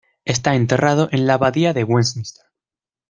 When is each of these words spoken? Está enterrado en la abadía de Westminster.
Está 0.25 0.55
enterrado 0.55 1.09
en 1.11 1.27
la 1.27 1.35
abadía 1.35 1.73
de 1.73 1.83
Westminster. 1.83 2.47